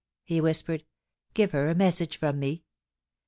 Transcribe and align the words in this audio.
he 0.23 0.41
whispered, 0.41 0.83
*give 1.35 1.51
her 1.51 1.69
a 1.69 1.75
message 1.75 2.17
from 2.17 2.39
me. 2.39 2.63